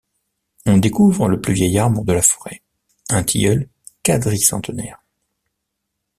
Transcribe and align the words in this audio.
On 0.65 0.77
découvre 0.79 1.27
le 1.29 1.39
plus 1.39 1.53
vieil 1.53 1.77
arbre 1.77 2.03
de 2.03 2.11
la 2.13 2.23
forêt, 2.23 2.63
un 3.09 3.23
tilleul 3.23 3.69
quadricentenaire. 4.03 4.99